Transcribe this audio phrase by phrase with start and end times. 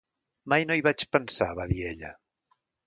[0.53, 2.15] "Mai no hi vaig pensar!", va dir ella.